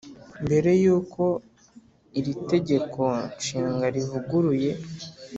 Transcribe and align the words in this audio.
mbere 0.45 0.69
y 0.81 0.85
uko 0.97 1.23
iri 2.19 2.33
Tegeko 2.49 3.01
Nshinga 3.35 3.85
rivuguruye 3.95 4.71